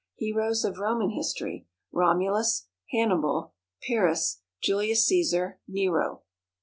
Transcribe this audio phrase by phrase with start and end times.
[0.15, 1.67] Heroes of Roman History.
[1.91, 2.65] ROMULUS.
[2.89, 3.53] HANNIBAL.
[3.83, 4.41] PYRRHUS.
[4.63, 5.57] JULIUS CÆSAR.
[5.67, 6.23] NERO.